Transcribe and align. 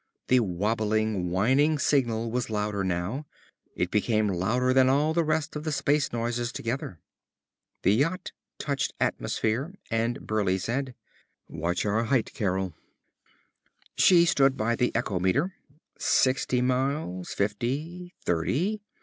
The 0.29 0.39
wabbling, 0.39 1.29
whining 1.29 1.77
signal 1.77 2.31
was 2.31 2.49
louder 2.49 2.83
now. 2.83 3.27
It 3.75 3.91
became 3.91 4.29
louder 4.29 4.73
than 4.73 4.89
all 4.89 5.13
the 5.13 5.23
rest 5.23 5.55
of 5.55 5.63
the 5.63 5.71
space 5.71 6.11
noises 6.11 6.51
together. 6.51 6.97
The 7.83 7.93
yacht 7.93 8.31
touched 8.57 8.93
atmosphere 8.99 9.75
and 9.91 10.25
Burleigh 10.25 10.57
said; 10.57 10.95
"Watch 11.47 11.85
our 11.85 12.05
height, 12.05 12.33
Carol." 12.33 12.73
She 13.95 14.25
stood 14.25 14.57
by 14.57 14.75
the 14.75 14.89
echometer. 14.95 15.51
Sixty 15.99 16.63
miles. 16.63 17.35
Fifty. 17.35 18.15
Thirty. 18.25 18.81